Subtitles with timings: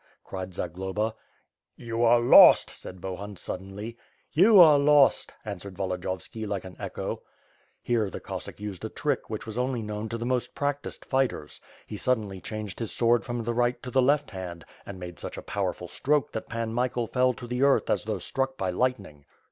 [0.15, 1.13] '* cried Zagloba,
[1.75, 3.99] "You are lost!'* said Bohun, suddenly.
[4.33, 7.21] "You are lost!" answered Volodiyovski like an echo.
[7.83, 11.61] Here the Cossack used a trick, which was only known to the most practised fighters.
[11.85, 15.37] He suddenly changed his sword from the right to the left hand and made such
[15.37, 19.25] a powerful stroke that Pan Michael fell to the earth as though struck by lightning.